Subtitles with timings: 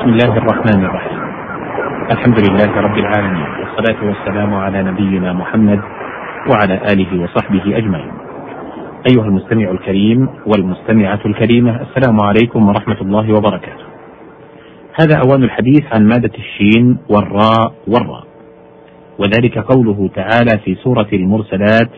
[0.00, 1.18] بسم الله الرحمن الرحيم.
[2.10, 5.80] الحمد لله رب العالمين والصلاة والسلام على نبينا محمد
[6.50, 8.12] وعلى آله وصحبه أجمعين.
[9.10, 13.84] أيها المستمع الكريم والمستمعة الكريمة السلام عليكم ورحمة الله وبركاته.
[15.00, 18.24] هذا أوان الحديث عن مادة الشين والراء والراء.
[19.18, 21.90] وذلك قوله تعالى في سورة المرسلات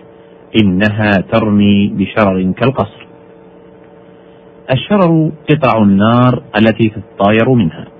[0.63, 3.07] إنها ترمي بشرر كالقصر.
[4.73, 7.92] الشرر قطع النار التي تطاير منها.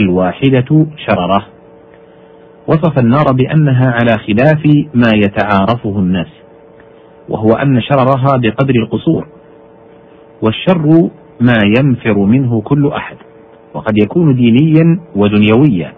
[0.00, 1.46] الواحدة شررة.
[2.68, 6.28] وصف النار بأنها على خلاف ما يتعارفه الناس
[7.28, 9.26] وهو أن شررها بقدر القصور.
[10.42, 13.16] والشر ما ينفر منه كل أحد
[13.74, 15.92] وقد يكون دينيا ودنيويا.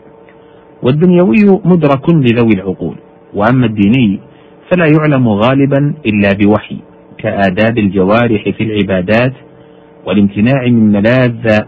[0.82, 2.96] والدنيوي مدرك لذوي العقول
[3.34, 4.20] وأما الديني
[4.70, 6.76] فلا يعلم غالبا إلا بوحي
[7.18, 9.32] كآداب الجوارح في العبادات
[10.06, 11.58] والامتناع من ملاذ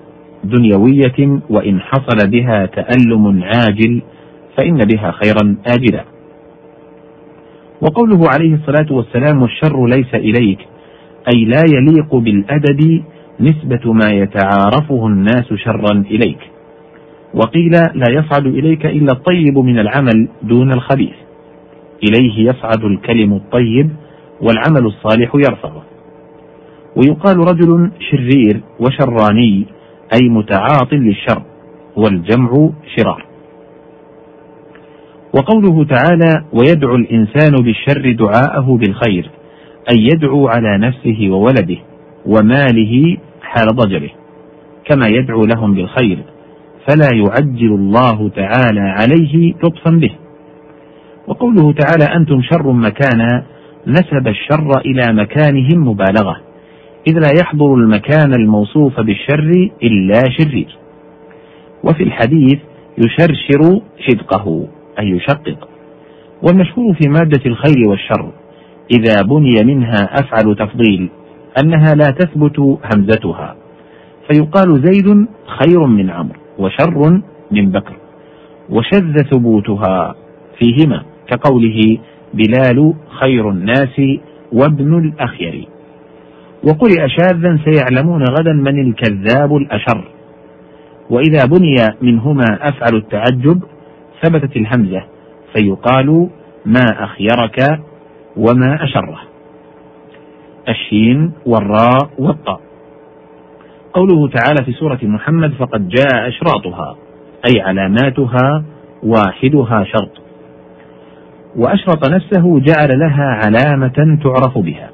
[0.44, 4.02] دنيوية وإن حصل بها تألم عاجل
[4.58, 6.04] فإن بها خيرا آجلا.
[7.82, 10.58] وقوله عليه الصلاة والسلام والشر ليس إليك
[11.34, 13.02] أي لا يليق بالأدب
[13.40, 16.38] نسبة ما يتعارفه الناس شرا إليك.
[17.34, 21.14] وقيل لا يصعد إليك إلا الطيب من العمل دون الخبيث.
[22.04, 23.90] إليه يصعد الكلم الطيب
[24.40, 25.82] والعمل الصالح يرفعه.
[26.96, 29.66] ويقال رجل شرير وشراني
[30.14, 31.42] أي متعاط للشر
[31.96, 33.26] والجمع شرار.
[35.34, 39.30] وقوله تعالى ويدعو الإنسان بالشر دعاءه بالخير
[39.94, 41.78] أي يدعو على نفسه وولده
[42.26, 44.10] وماله حال ضجره
[44.84, 46.18] كما يدعو لهم بالخير
[46.88, 50.10] فلا يعجل الله تعالى عليه لطفا به.
[51.28, 53.44] وقوله تعالى أنتم شر مكانا
[53.86, 56.40] نسب الشر إلى مكانهم مبالغة.
[57.08, 60.76] إذ لا يحضر المكان الموصوف بالشر إلا شرير.
[61.84, 62.58] وفي الحديث
[62.98, 64.66] يشرشر شدقه
[64.98, 65.68] أي يشقق.
[66.42, 68.30] والمشهور في مادة الخير والشر
[68.90, 71.08] إذا بني منها أفعل تفضيل
[71.62, 72.58] أنها لا تثبت
[72.94, 73.56] همزتها.
[74.30, 77.20] فيقال زيد خير من عمرو وشر
[77.50, 77.96] من بكر.
[78.70, 80.14] وشذ ثبوتها
[80.58, 81.98] فيهما كقوله
[82.34, 84.00] بلال خير الناس
[84.52, 85.68] وابن الأخير.
[86.64, 90.08] وقرئ شاذا سيعلمون غدا من الكذاب الأشر.
[91.10, 93.62] وإذا بني منهما أفعل التعجب
[94.22, 95.02] ثبتت الهمزة
[95.54, 96.28] فيقال
[96.66, 97.80] ما أخيرك
[98.36, 99.18] وما أشره.
[100.68, 102.60] الشين والراء والطاء.
[103.92, 106.96] قوله تعالى في سورة محمد فقد جاء أشراطها
[107.50, 108.64] أي علاماتها
[109.02, 110.22] واحدها شرط.
[111.56, 114.91] وأشرط نفسه جعل لها علامة تعرف بها.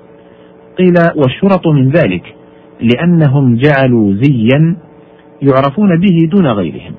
[0.79, 2.35] قيل والشرط من ذلك
[2.81, 4.77] لأنهم جعلوا زيا
[5.43, 6.95] يعرفون به دون غيرهم.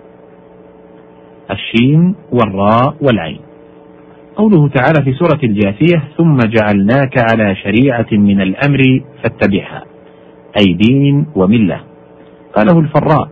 [1.52, 3.40] الشين والراء والعين.
[4.36, 9.84] قوله تعالى في سورة الجاثية ثم جعلناك على شريعة من الأمر فاتبعها
[10.62, 11.80] أي دين وملة.
[12.56, 13.30] قاله الفراء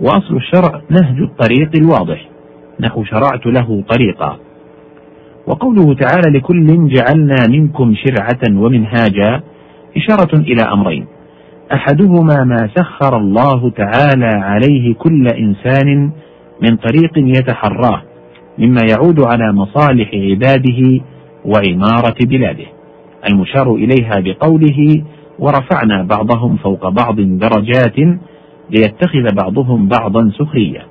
[0.00, 2.28] وأصل الشرع نهج الطريق الواضح
[2.80, 4.38] نحو شرعت له طريقا.
[5.46, 9.42] وقوله تعالى لكل جعلنا منكم شرعة ومنهاجا
[9.96, 11.06] إشارة إلى أمرين.
[11.72, 16.10] أحدهما ما سخر الله تعالى عليه كل إنسان
[16.62, 18.02] من طريق يتحراه
[18.58, 21.00] مما يعود على مصالح عباده
[21.44, 22.66] وعمارة بلاده.
[23.30, 25.02] المشار إليها بقوله
[25.38, 27.98] ورفعنا بعضهم فوق بعض درجات
[28.70, 30.82] ليتخذ بعضهم بعضا سخريا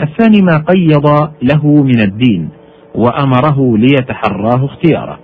[0.00, 1.06] الثاني ما قيض
[1.42, 2.48] له من الدين
[2.94, 5.18] وأمره ليتحراه اختياره.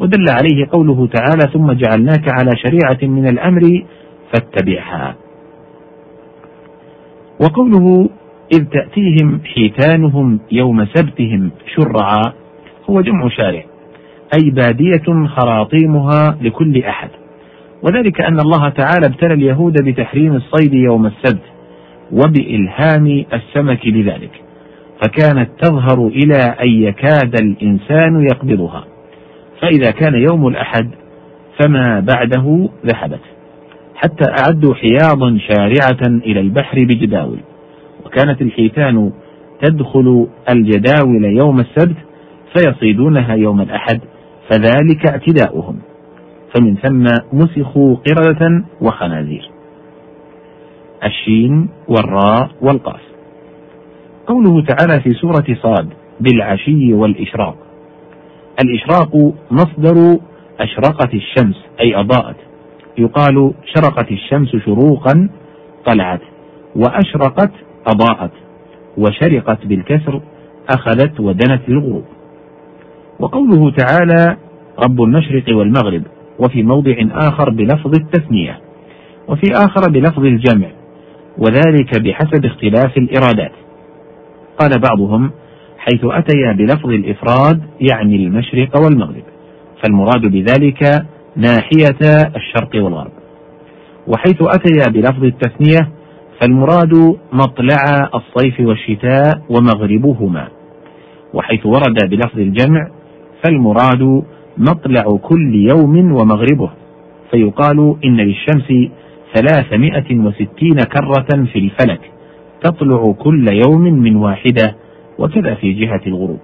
[0.00, 3.84] ودل عليه قوله تعالى ثم جعلناك على شريعة من الأمر
[4.32, 5.14] فاتبعها.
[7.40, 8.08] وقوله
[8.52, 12.32] إذ تأتيهم حيتانهم يوم سبتهم شرعا
[12.90, 13.62] هو جمع شارع
[14.34, 17.10] أي بادية خراطيمها لكل أحد.
[17.82, 21.42] وذلك أن الله تعالى ابتلى اليهود بتحريم الصيد يوم السبت
[22.12, 24.42] وبإلهام السمك لذلك
[25.02, 28.89] فكانت تظهر إلى أن يكاد الإنسان يقبضها.
[29.62, 30.90] فإذا كان يوم الأحد
[31.58, 33.20] فما بعده ذهبت
[33.94, 37.38] حتى أعدوا حياضا شارعة إلى البحر بجداول
[38.06, 39.12] وكانت الحيتان
[39.62, 41.96] تدخل الجداول يوم السبت
[42.56, 44.00] فيصيدونها يوم الأحد
[44.50, 45.78] فذلك اعتداؤهم
[46.54, 49.50] فمن ثم مسخوا قردة وخنازير
[51.04, 53.00] الشين والراء والقاف.
[54.26, 55.88] قوله تعالى في سورة صاد
[56.20, 57.56] بالعشي والإشراق
[58.64, 60.18] الإشراق مصدر
[60.60, 62.36] أشرقت الشمس أي أضاءت.
[62.98, 65.28] يقال شرقت الشمس شروقا
[65.86, 66.20] طلعت
[66.76, 67.50] وأشرقت
[67.86, 68.30] أضاءت
[68.98, 70.20] وشرقت بالكسر
[70.68, 72.04] أخذت ودنت للغروب.
[73.20, 74.36] وقوله تعالى
[74.78, 76.02] رب المشرق والمغرب
[76.38, 78.60] وفي موضع آخر بلفظ التثنية
[79.28, 80.68] وفي آخر بلفظ الجمع
[81.38, 83.52] وذلك بحسب اختلاف الإرادات.
[84.58, 85.30] قال بعضهم
[85.90, 89.22] حيث أتيا بلفظ الإفراد يعني المشرق والمغرب
[89.82, 91.06] فالمراد بذلك
[91.36, 92.00] ناحية
[92.36, 93.12] الشرق والغرب.
[94.06, 95.88] وحيث أتيا بلفظ التثنية
[96.40, 100.48] فالمراد مطلع الصيف والشتاء ومغربهما.
[101.34, 102.88] وحيث ورد بلفظ الجمع
[103.44, 104.22] فالمراد
[104.58, 106.70] مطلع كل يوم ومغربه.
[107.30, 108.90] فيقال إن للشمس
[109.34, 112.00] ثلاثمائة وستين كرة في الفلك
[112.62, 114.79] تطلع كل يوم من واحدة
[115.20, 116.38] وكذا في جهة الغروب.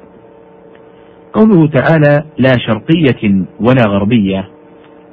[1.33, 4.49] قوله تعالى لا شرقية ولا غربية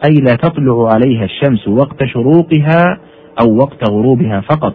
[0.09, 2.99] أي لا تطلع عليها الشمس وقت شروقها
[3.41, 4.73] أو وقت غروبها فقط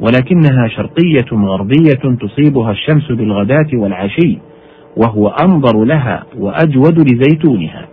[0.00, 4.38] ولكنها شرقية غربية تصيبها الشمس بالغداة والعشي
[4.96, 7.88] وهو أنظر لها وأجود لزيتونها.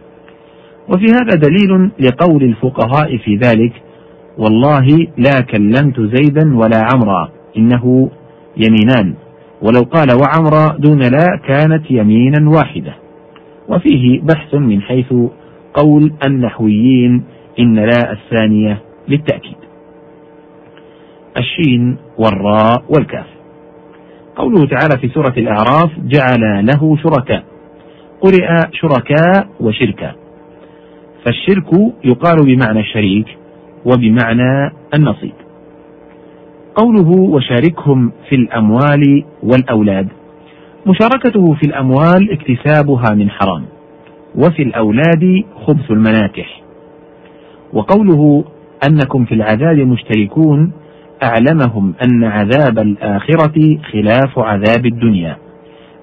[0.90, 3.74] وفي هذا دليل لقول الفقهاء في ذلك
[4.38, 4.88] والله
[5.18, 8.10] لا كلمت زيدا ولا عمرا إنه
[8.58, 9.25] يمينان.
[9.62, 12.96] ولو قال وعمرا دون لا كانت يمينا واحدة.
[13.70, 15.14] وفيه بحث من حيث
[15.74, 17.24] قول النحويين
[17.60, 19.58] إن لا الثانية للتأكيد.
[21.38, 23.28] الشين والراء والكاف.
[24.36, 27.44] قوله تعالى في سورة الأعراف جعل له شركاء.
[28.22, 30.16] قرئ شركاء وشركا
[31.26, 31.72] فالشرك
[32.04, 33.38] يقال بمعنى الشريك
[33.86, 35.45] وبمعنى النصيب.
[36.76, 40.08] قوله وشاركهم في الأموال والأولاد.
[40.86, 43.64] مشاركته في الأموال اكتسابها من حرام
[44.36, 46.62] وفي الأولاد خبث المناكح.
[47.74, 48.44] وقوله
[48.88, 50.72] أنكم في العذاب مشتركون
[51.24, 55.38] أعلمهم أن عذاب الآخرة خلاف عذاب الدنيا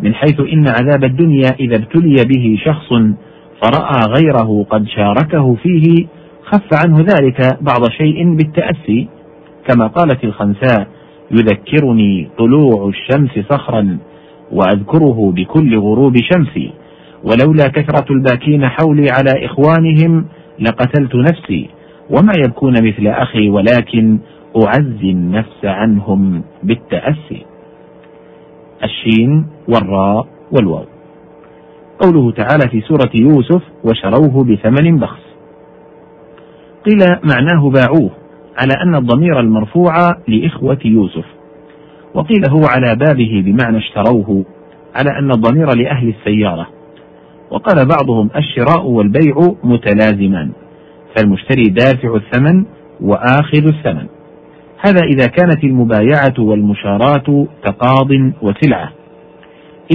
[0.01, 2.89] من حيث إن عذاب الدنيا إذا ابتلي به شخص
[3.63, 6.07] فرأى غيره قد شاركه فيه
[6.45, 9.09] خف عنه ذلك بعض شيء بالتأسي.
[9.69, 10.89] كما قالت الخنساء
[11.31, 13.99] يذكرني طلوع الشمس صخرا
[14.53, 16.73] وأذكره بكل غروب شمسي.
[17.25, 20.25] ولولا كثرة الباكين حولي على إخوانهم
[20.59, 21.71] لقتلت نفسي.
[22.11, 24.19] وما يبكون مثل أخي ولكن
[24.57, 27.47] أعزي النفس عنهم بالتأسي.
[28.85, 30.85] الشين والراء والواو.
[32.01, 35.23] قوله تعالى في سورة يوسف وشروه بثمن بخس
[36.87, 38.22] قيل معناه باعوه
[38.59, 39.93] على أن الضمير المرفوع
[40.29, 41.25] لإخوة يوسف.
[42.15, 44.45] وقيل هو على بابه بمعنى اشتروه
[44.97, 46.69] على أن الضمير لأهل السيارة.
[47.51, 50.51] وقال بعضهم الشراء والبيع متلازمان
[51.17, 52.65] فالمشتري دافع الثمن
[53.01, 54.07] وآخذ الثمن.
[54.79, 58.11] هذا إذا كانت المبايعة والمشاراة تقاض
[58.43, 58.93] وسلعة.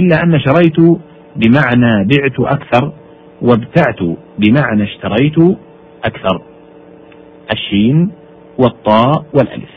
[0.02, 1.00] إلا أن شريت
[1.36, 2.92] بمعنى بعت أكثر
[3.42, 4.02] وابتعت
[4.38, 5.56] بمعنى اشتريت
[6.04, 6.42] أكثر.
[7.52, 8.10] الشين
[8.58, 9.70] والطاء والألف.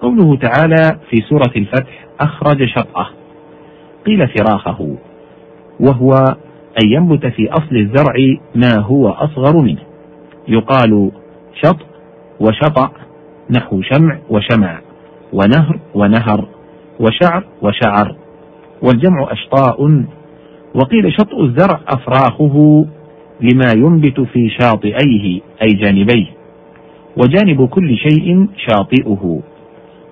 [0.00, 3.06] قوله تعالى في سورة الفتح أخرج شطأه.
[4.06, 4.96] قيل فراخه.
[5.80, 6.14] وهو
[6.82, 8.14] أن ينبت في أصل الزرع
[8.54, 9.82] ما هو أصغر منه.
[10.48, 11.10] يقال
[11.64, 11.76] شط
[12.40, 12.90] وشطأ
[13.50, 14.80] نحو شمع وشمع
[15.32, 16.48] ونهر ونهر
[17.00, 18.16] وشعر وشعر.
[18.82, 20.04] والجمع أشطاء.
[20.74, 22.86] وقيل شطء الزرع أفراخه
[23.40, 26.41] لما ينبت في شاطئيه أي جانبيه.
[27.16, 29.40] وجانب كل شيء شاطئه.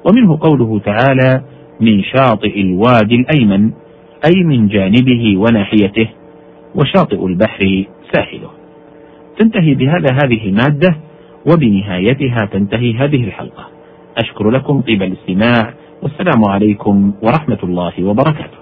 [0.04, 1.42] ومنه قوله تعالى
[1.80, 3.70] من شاطئ الوادي الأيمن
[4.26, 6.08] أي من جانبه وناحيته
[6.74, 8.50] وشاطئ البحر ساحله.
[9.38, 10.96] تنتهي بهذا هذه المادة
[11.52, 13.68] وبنهايتها تنتهي هذه الحلقة.
[14.18, 18.59] أشكر لكم طيب الاستماع والسلام عليكم ورحمة الله وبركاته.